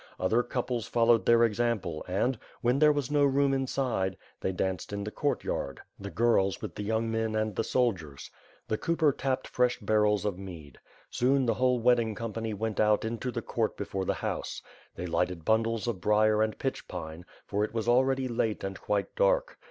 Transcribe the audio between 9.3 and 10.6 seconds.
fresh barrels of